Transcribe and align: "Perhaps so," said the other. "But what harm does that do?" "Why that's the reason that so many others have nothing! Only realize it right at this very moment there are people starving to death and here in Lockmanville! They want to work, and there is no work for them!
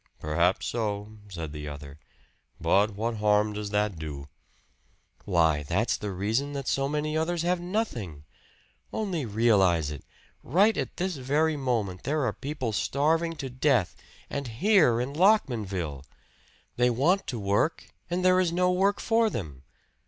"Perhaps 0.19 0.65
so," 0.65 1.19
said 1.29 1.51
the 1.53 1.67
other. 1.67 1.99
"But 2.59 2.89
what 2.95 3.17
harm 3.17 3.53
does 3.53 3.69
that 3.69 3.99
do?" 3.99 4.29
"Why 5.25 5.61
that's 5.61 5.95
the 5.95 6.09
reason 6.09 6.53
that 6.53 6.67
so 6.67 6.89
many 6.89 7.15
others 7.15 7.43
have 7.43 7.59
nothing! 7.61 8.23
Only 8.91 9.27
realize 9.27 9.91
it 9.91 10.03
right 10.41 10.75
at 10.75 10.97
this 10.97 11.17
very 11.17 11.55
moment 11.55 12.01
there 12.01 12.25
are 12.25 12.33
people 12.33 12.71
starving 12.73 13.35
to 13.35 13.49
death 13.51 13.95
and 14.27 14.47
here 14.47 14.99
in 14.99 15.13
Lockmanville! 15.13 16.03
They 16.77 16.89
want 16.89 17.27
to 17.27 17.37
work, 17.37 17.91
and 18.09 18.25
there 18.25 18.39
is 18.39 18.51
no 18.51 18.71
work 18.71 18.99
for 18.99 19.29
them! 19.29 19.61